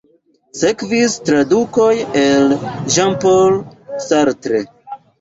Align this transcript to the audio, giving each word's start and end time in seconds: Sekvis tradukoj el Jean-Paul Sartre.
Sekvis 0.61 1.17
tradukoj 1.27 1.91
el 2.23 2.59
Jean-Paul 2.97 3.63
Sartre. 4.11 4.69